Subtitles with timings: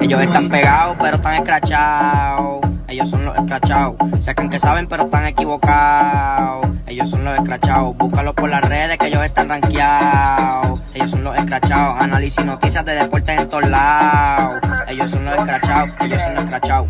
[0.00, 2.60] Ellos están pegados, pero están escrachados.
[2.88, 3.96] Ellos son los escrachados.
[4.20, 6.66] Sacan que saben, pero están equivocados.
[6.86, 7.96] Ellos son los escrachados.
[7.96, 10.80] Búscalos por las redes, que ellos están rankeados.
[10.94, 12.00] Ellos son los escrachados.
[12.00, 14.60] Análisis noticias de deportes en todos lados.
[14.88, 15.90] Ellos son los escrachados.
[16.00, 16.88] Ellos son los escrachados.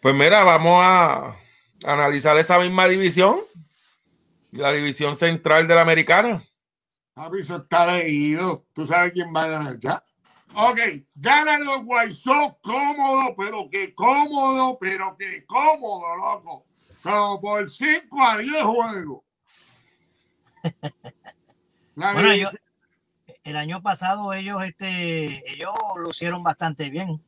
[0.00, 1.36] Pues mira, vamos a
[1.86, 3.38] analizar esa misma división.
[4.52, 6.40] La división central de la americana.
[7.16, 8.66] Aviso está leído.
[8.72, 10.02] Tú sabes quién va a ganar ya.
[10.56, 10.78] Ok,
[11.14, 16.66] ganan los White Sox cómodo, pero que cómodo, pero que cómodo, loco.
[17.02, 19.22] Como por 5 a 10 juegos.
[21.96, 22.52] bueno, ellos,
[23.42, 27.20] el año pasado ellos, este, ellos lucieron bastante bien.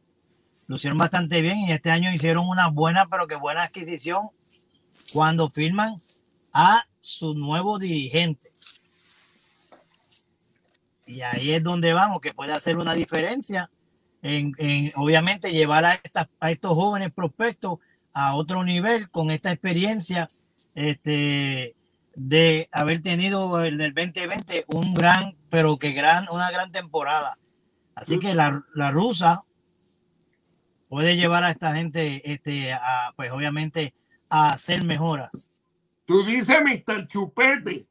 [0.68, 4.30] Lucieron bastante bien y este año hicieron una buena, pero que buena adquisición
[5.12, 5.94] cuando firman
[6.52, 8.50] a su nuevo dirigente.
[11.06, 13.70] Y ahí es donde vamos, que puede hacer una diferencia
[14.22, 16.00] en, obviamente llevar a,
[16.40, 17.78] a estos jóvenes prospectos
[18.12, 20.26] a otro nivel con esta experiencia
[20.74, 21.76] este,
[22.14, 27.34] de haber tenido en el 2020 un gran, pero que gran, una gran temporada.
[27.94, 29.44] Así que la, la rusa
[30.88, 33.94] puede llevar a esta gente, este, a, pues obviamente,
[34.28, 35.52] a hacer mejoras.
[36.06, 37.06] Tú dices, Mr.
[37.06, 37.86] Chupete.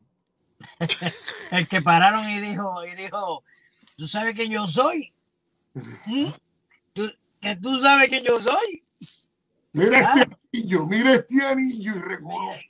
[1.51, 3.43] el que pararon y dijo, y dijo,
[3.95, 5.11] ¿tú sabes quién yo soy?
[6.05, 6.27] ¿Mm?
[7.41, 8.83] ¿Que tú sabes quién yo soy?
[9.73, 10.39] Mira este ah.
[10.53, 12.69] anillo, mira este anillo y reconoce.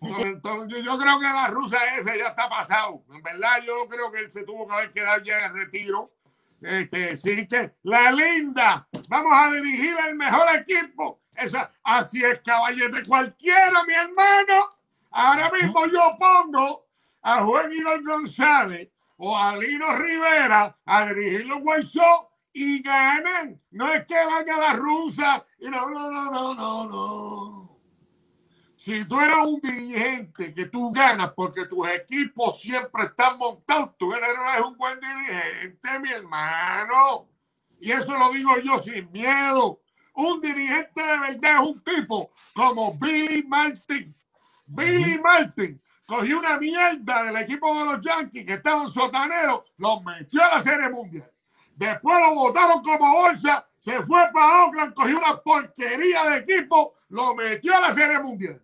[0.00, 3.02] Entonces, yo, creo que la rusa ese ya está pasado.
[3.12, 6.12] En verdad, yo creo que él se tuvo que haber quedado ya en retiro.
[6.62, 11.20] Este, sí, que la linda, vamos a dirigir el mejor equipo.
[11.34, 14.76] Esa, así es, caballete, cualquiera, mi hermano.
[15.10, 16.85] Ahora mismo yo pongo
[17.26, 23.60] a Juan Igor González o a Lino Rivera a dirigir los White Sox y ganan.
[23.72, 27.80] No es que vaya la rusa y no, no, no, no, no, no.
[28.76, 34.12] Si tú eres un dirigente que tú ganas porque tus equipos siempre están montados, tú
[34.14, 34.30] eres
[34.64, 37.28] un buen dirigente, mi hermano.
[37.80, 39.80] Y eso lo digo yo sin miedo.
[40.14, 44.14] Un dirigente de verdad es un tipo como Billy Martin.
[44.68, 50.42] Billy Martin cogió una mierda del equipo de los Yankees que estaban sotaneros, los metió
[50.42, 51.30] a la Serie Mundial.
[51.74, 57.34] Después lo votaron como bolsa, se fue para Oakland, cogió una porquería de equipo, lo
[57.34, 58.62] metió a la Serie Mundial.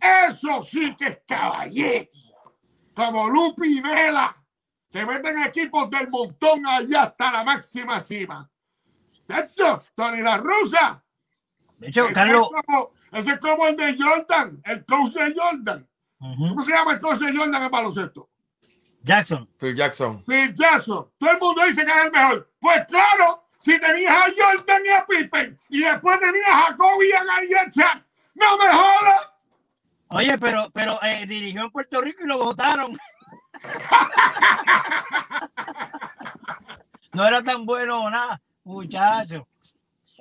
[0.00, 2.10] Eso sí que es caballete.
[2.94, 4.34] Como Lupi Vela,
[4.90, 8.50] que meten equipos del montón allá hasta la máxima cima.
[9.28, 11.04] Esto, Tony La Rusa.
[11.78, 12.48] De hecho, Carlos.
[13.12, 15.87] ese es como el de Jordan, el coach de Jordan.
[16.18, 18.28] ¿Cómo se llama el coach de Jordan en baloncesto?
[19.02, 19.48] Jackson.
[19.58, 20.24] Phil Jackson.
[20.26, 21.08] Phil Jackson.
[21.18, 22.48] Todo el mundo dice que es el mejor.
[22.60, 27.12] Pues claro, si tenías a Jordan y a Pippen y después tenías a Kobe y
[27.12, 27.48] a Gary
[28.34, 29.28] no me jodas.
[30.08, 32.96] Oye, pero, pero eh, dirigió en Puerto Rico y lo votaron.
[37.12, 39.46] no era tan bueno o nada, muchacho.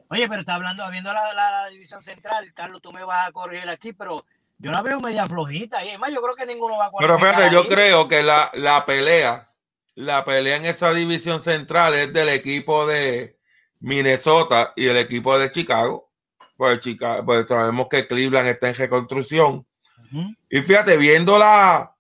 [0.09, 3.69] Oye, pero está hablando, viendo la, la, división central, Carlos, tú me vas a corregir
[3.69, 4.25] aquí, pero
[4.57, 5.83] yo la veo media flojita.
[5.85, 8.85] Y además, yo creo que ninguno va a Pero espérate, yo creo que la, la
[8.85, 9.51] pelea,
[9.95, 13.37] la pelea en esa división central es del equipo de
[13.79, 16.11] Minnesota y el equipo de Chicago.
[16.55, 19.67] Pues, Chicago, pues sabemos que Cleveland está en reconstrucción
[20.49, 21.93] y fíjate, viendo la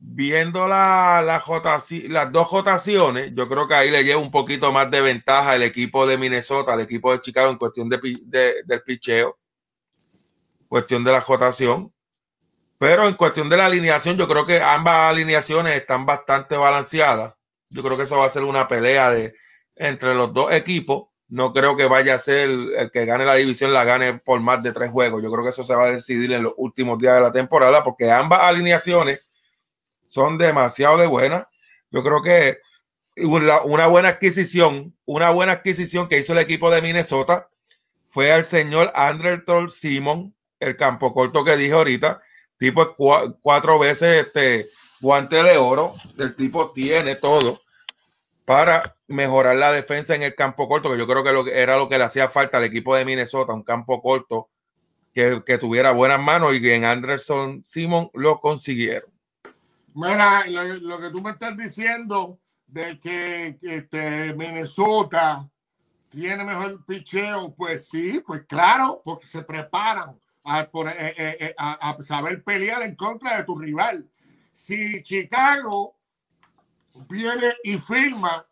[0.00, 5.00] viendo la, las dos jotaciones, yo creo que ahí le lleva un poquito más de
[5.00, 9.38] ventaja el equipo de Minnesota al equipo de Chicago en cuestión de, del picheo,
[10.68, 11.92] cuestión de la jotación.
[12.78, 17.34] Pero en cuestión de la alineación, yo creo que ambas alineaciones están bastante balanceadas.
[17.70, 19.34] Yo creo que eso va a ser una pelea de,
[19.74, 23.72] entre los dos equipos no creo que vaya a ser el que gane la división,
[23.72, 25.22] la gane por más de tres juegos.
[25.22, 27.84] Yo creo que eso se va a decidir en los últimos días de la temporada
[27.84, 29.28] porque ambas alineaciones
[30.08, 31.46] son demasiado de buenas.
[31.90, 32.60] Yo creo que
[33.16, 37.50] una, buena adquisición, una buena adquisición que hizo el equipo de Minnesota
[38.06, 42.20] fue al señor Anderton Simon, el campo corto que dije ahorita,
[42.58, 42.94] tipo
[43.40, 44.66] cuatro veces este
[45.00, 47.60] guante de oro, el tipo tiene todo
[48.44, 51.88] para mejorar la defensa en el campo corto, que yo creo que, lo era lo
[51.88, 54.48] que le hacía falta al equipo de Minnesota, un campo corto
[55.12, 59.10] que, tuviera buenas manos y que en Anderson Simon lo consiguieron.
[59.94, 65.48] Mira, lo, que tú me estás diciendo de que, este, Minnesota
[66.08, 71.54] tiene mejor picheo, pues sí, pues claro, porque se preparan a, por, eh, eh, eh,
[71.58, 74.08] a saber pelear en contra de tu rival.
[74.52, 75.96] Si Chicago
[77.08, 78.46] viene y firma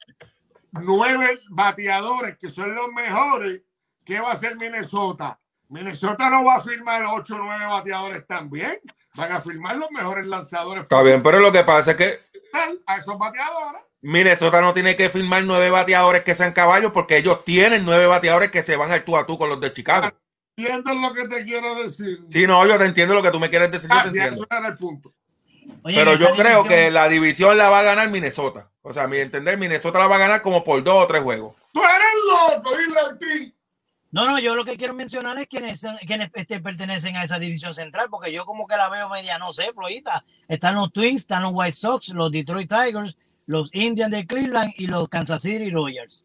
[0.72, 3.62] nueve bateadores que son los mejores,
[4.04, 5.38] ¿qué va a hacer Minnesota?
[5.68, 8.78] Minnesota no va a firmar ocho o nueve bateadores también.
[9.14, 10.82] Van a firmar los mejores lanzadores.
[10.82, 12.20] Está bien, pero lo que pasa es que
[12.86, 13.82] A esos bateadores.
[14.02, 18.50] Minnesota no tiene que firmar nueve bateadores que sean caballos porque ellos tienen nueve bateadores
[18.50, 20.08] que se van al tú a tú con los de Chicago.
[20.56, 22.20] ¿Entiendes lo que te quiero decir?
[22.30, 23.90] Sí, no, yo te entiendo lo que tú me quieres decir.
[23.90, 24.44] yo Ah, te sí, entiendo.
[24.44, 25.12] eso era el punto.
[25.82, 28.70] Oye, Pero yo creo división- que la división la va a ganar Minnesota.
[28.82, 31.22] O sea, a mi entender, Minnesota la va a ganar como por dos o tres
[31.22, 31.54] juegos.
[31.72, 33.54] Tú eres loco, dile a ti.
[34.12, 37.38] No, no, yo lo que quiero mencionar es quiénes, son- quiénes este, pertenecen a esa
[37.38, 40.24] división central, porque yo como que la veo media, no sé, Florida.
[40.48, 43.16] Están los Twins, están los White Sox, los Detroit Tigers,
[43.46, 46.24] los Indians de Cleveland y los Kansas City Royals.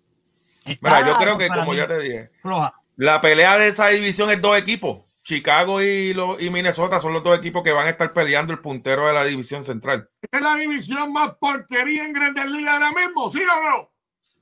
[0.63, 2.73] Está, Mira, yo creo que, para como mí, ya te dije, floja.
[3.01, 5.01] La pelea de esa división es dos equipos.
[5.23, 8.59] Chicago y, lo- y Minnesota son los dos equipos que van a estar peleando el
[8.59, 10.07] puntero de la división central.
[10.31, 13.91] Es la división más porquería en Grandes Ligas ahora mismo, ¿sí o no?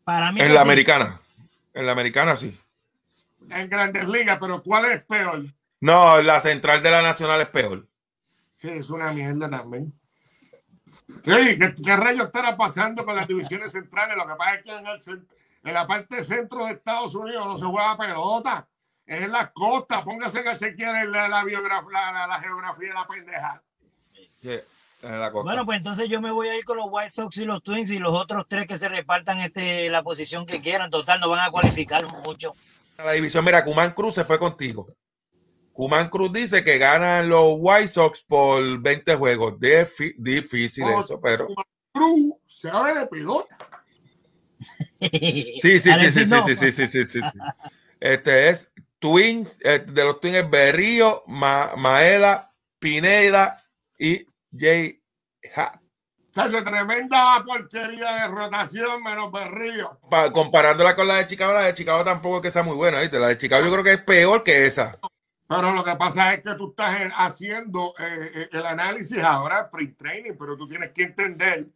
[0.04, 0.68] Para mí En la sí.
[0.68, 1.22] americana.
[1.74, 2.60] En la americana sí.
[3.50, 5.46] En Grandes Ligas, pero ¿cuál es peor?
[5.80, 7.88] No, la central de la nacional es peor.
[8.58, 9.94] Sí, es una mierda también.
[11.24, 14.18] Sí, ¿qué, qué rayos estará pasando con las divisiones centrales?
[14.18, 15.28] Lo que pasa es que en, el cent-
[15.64, 18.68] en la parte centro de Estados Unidos no se juega pelota.
[19.06, 20.02] Es en las costas.
[20.04, 23.64] Póngase a chequear la, la, la, la- la geografía de la pendeja.
[24.38, 24.60] Sí,
[25.02, 25.44] en la costa.
[25.50, 27.92] Bueno, pues entonces yo me voy a ir con los White Sox y los Twins
[27.92, 30.90] y los otros tres que se repartan este, la posición que quieran.
[30.92, 32.54] Total, no van a cualificar mucho.
[32.98, 34.88] la división, mira, Cuman Cruz se fue contigo.
[35.74, 39.56] Cuman Cruz dice que ganan los White Sox por 20 juegos.
[40.18, 41.00] Difícil Oh.
[41.00, 41.48] eso, pero.
[41.94, 43.58] Cruz se abre de pelota.
[45.00, 46.46] Sí, sí, sí, sí, sí, no.
[46.48, 47.40] sí, sí, sí, sí, sí, sí.
[48.00, 48.70] Este es
[49.00, 53.64] Twins, eh, de los Twins es Berrío, Ma- Maeda, Pineda
[53.98, 54.26] y
[54.58, 55.02] Jay
[55.56, 55.80] Ha.
[56.36, 60.00] Esa tremenda porquería de rotación menos berrío.
[60.10, 63.02] Pa- comparándola con la de Chicago, la de Chicago tampoco es que sea muy buena,
[63.02, 63.20] ¿viste?
[63.20, 65.00] La de Chicago yo creo que es peor que esa.
[65.48, 70.34] Pero lo que pasa es que tú estás haciendo eh, eh, el análisis ahora pre-training,
[70.38, 71.68] pero tú tienes que entender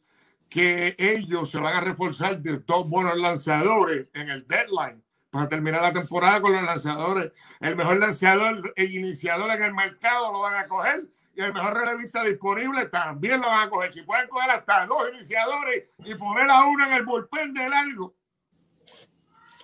[0.53, 5.81] que ellos se van a reforzar de dos buenos lanzadores en el deadline para terminar
[5.81, 7.31] la temporada con los lanzadores.
[7.59, 11.05] El mejor lanzador e iniciador en el mercado lo van a coger
[11.35, 13.93] y el mejor relevista disponible también lo van a coger.
[13.93, 18.13] Si pueden coger hasta dos iniciadores y poner a uno en el bullpen de largo.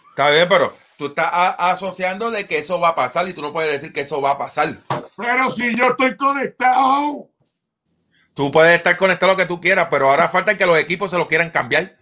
[0.10, 3.54] Está bien, pero tú estás asociando de que eso va a pasar y tú no
[3.54, 4.76] puedes decir que eso va a pasar.
[5.16, 7.30] Pero si yo estoy conectado,
[8.40, 11.18] Tú puedes estar conectado lo que tú quieras, pero ahora falta que los equipos se
[11.18, 11.98] lo quieran cambiar.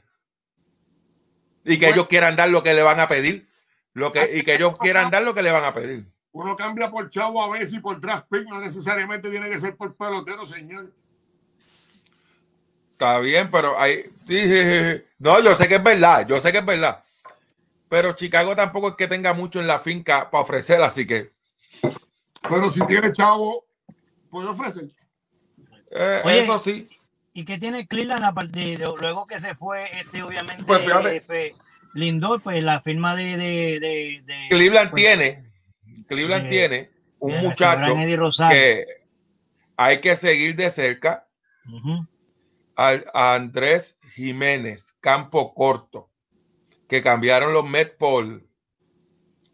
[1.66, 1.96] Y que Bueno.
[1.96, 3.50] ellos quieran dar lo que le van a pedir.
[3.94, 6.06] Lo que, y que ellos quieran dar lo que le van a pedir.
[6.34, 9.76] Uno cambia por chavo a veces y por draft pick, no necesariamente tiene que ser
[9.76, 10.94] por pelotero, señor.
[12.92, 13.76] Está bien, pero
[14.28, 15.04] sí.
[15.18, 17.04] No, yo sé que es verdad, yo sé que es verdad.
[17.90, 21.32] Pero Chicago tampoco es que tenga mucho en la finca para ofrecer, así que
[22.48, 23.66] Pero si tiene chavo,
[24.30, 24.92] puede ofrecer.
[25.92, 26.40] Eh, Oye.
[26.44, 26.90] eso sí.
[27.34, 31.18] ¿Y qué tiene Cleveland aparte de, de- luego que se fue, este, obviamente, Pues fíjate.
[31.18, 31.54] eh, pues,
[31.94, 33.38] Lindor, pues la firma de...
[33.38, 35.44] de, de, de- Cleveland pues, tiene,
[36.08, 36.90] Cleveland tiene
[37.20, 37.96] un muchacho
[38.50, 38.86] que
[39.78, 41.28] hay que seguir de cerca
[42.76, 46.10] al- a Andrés Jiménez, campo corto,
[46.88, 48.44] que cambiaron los Mets por,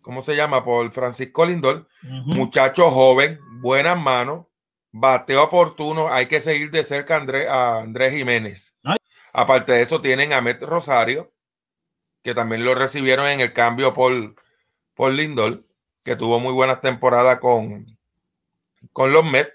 [0.02, 0.64] ¿cómo se llama?
[0.64, 2.30] Por Francisco Lindor, Ujú.
[2.38, 4.46] muchacho joven, buenas manos,
[4.94, 8.74] bateo oportuno, hay que seguir de cerca a Andrés, a Andrés Jiménez.
[8.84, 8.98] Ay.
[9.34, 11.34] Aparte de eso, tienen a Met Rosario,
[12.24, 14.36] que también lo recibieron en el cambio por,
[14.94, 15.66] por Lindor,
[16.04, 17.98] que tuvo muy buenas temporadas con,
[18.94, 19.52] con los Mets.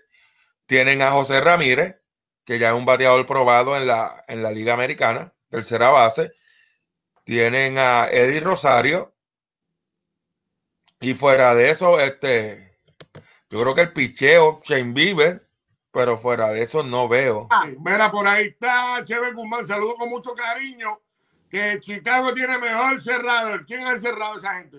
[0.67, 1.97] Tienen a José Ramírez,
[2.45, 6.33] que ya es un bateador probado en la, en la Liga Americana, tercera base.
[7.25, 9.15] Tienen a Eddie Rosario.
[11.01, 12.68] Y fuera de eso, este,
[13.51, 15.49] yo creo que el picheo, Shane Bieber,
[15.91, 17.49] pero fuera de eso no veo.
[17.51, 21.01] Ay, mira, por ahí está Chévere Guzmán, saludo con mucho cariño.
[21.49, 23.65] Que Chicago tiene mejor cerrador.
[23.65, 24.79] ¿Quién es el cerrado de esa gente?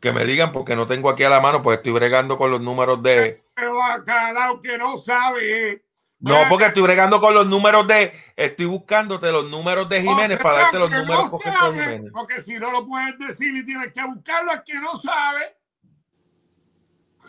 [0.00, 2.60] Que me digan, porque no tengo aquí a la mano, pues estoy bregando con los
[2.60, 3.42] números de.
[3.54, 5.72] Pero bacalao que no sabe.
[5.72, 5.84] eh.
[6.20, 8.12] No, porque estoy bregando con los números de.
[8.36, 12.12] Estoy buscándote los números de Jiménez O sea, para darte los números no sabe, Jiménez.
[12.12, 15.56] Porque si no lo puedes decir y tienes que buscarlo, es que no sabe.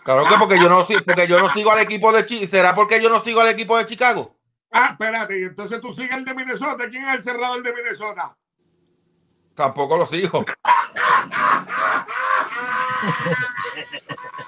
[0.04, 2.48] Claro que porque yo no sigo, porque yo no sigo al equipo de Chicago.
[2.48, 4.36] ¿Será porque yo no sigo al equipo de Chicago?
[4.72, 6.90] Ah, espérate, y entonces tú sigues el de Minnesota.
[6.90, 8.36] ¿Quién es el cerrador de Minnesota?
[9.56, 10.44] Tampoco lo sigo.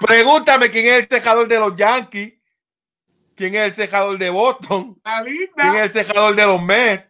[0.00, 2.34] Pregúntame quién es el cejador de los Yankees,
[3.34, 5.00] quién es el cejador de Boston,
[5.54, 7.06] quién es el cejador de los Mets.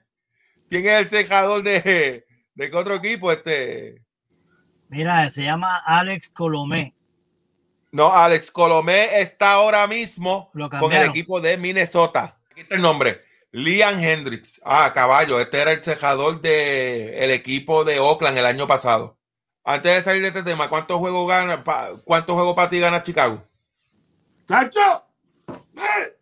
[0.68, 3.30] ¿Quién es el cejador de, de qué otro equipo?
[3.30, 4.02] Este.
[4.88, 6.95] Mira, se llama Alex Colomé.
[7.92, 10.50] No, Alex Colomé está ahora mismo
[10.80, 12.36] con el equipo de Minnesota.
[12.50, 13.22] Aquí está el nombre.
[13.52, 14.60] Liam Hendricks.
[14.64, 15.40] Ah, caballo.
[15.40, 19.16] Este era el cejador del equipo de Oakland el año pasado.
[19.64, 23.02] Antes de salir de este tema, ¿cuántos juegos gana, pa- cuántos juegos para ti gana
[23.02, 23.42] Chicago?
[24.46, 25.04] Chacho,
[25.48, 26.16] eh,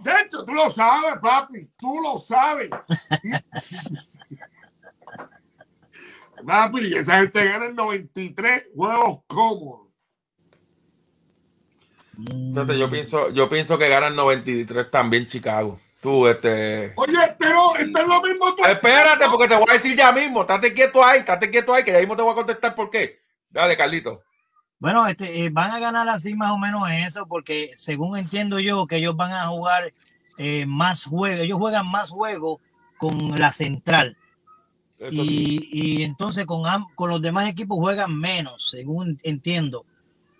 [0.00, 2.70] de hecho, tú lo sabes, papi, tú lo sabes.
[6.46, 9.87] papi, esa gente gana en 93 juegos cómodos.
[12.26, 15.78] Fíjate, yo pienso, yo pienso que ganan 93 también Chicago.
[16.00, 16.92] Tú, este.
[16.96, 18.54] Oye, pero esto es lo mismo.
[18.56, 20.42] tú- Espérate, porque te voy a decir ya mismo.
[20.42, 23.18] Estate quieto ahí, estate quieto ahí, que ya mismo te voy a contestar por qué.
[23.50, 24.22] Dale, Carlito.
[24.80, 28.86] Bueno, este, eh, van a ganar así más o menos eso, porque según entiendo yo,
[28.86, 29.92] que ellos van a jugar
[30.36, 32.60] eh, más juegos, ellos juegan más juegos
[32.96, 34.16] con la central.
[35.10, 35.68] Y,
[36.00, 36.62] y entonces con,
[36.94, 39.84] con los demás equipos juegan menos, según entiendo.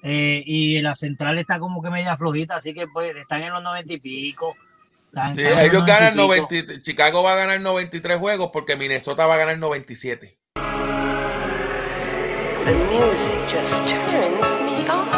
[0.03, 3.63] Eh, y la central está como que media flojita, así que pues están en los
[3.63, 4.55] noventa y pico.
[5.09, 6.67] Están- Sí, están en los ellos ganan 90 y pico.
[6.69, 10.39] 90, Chicago va a ganar 93 juegos porque Minnesota va a ganar 97.
[12.65, 13.79] The music just
[14.11, 15.18] turns me on.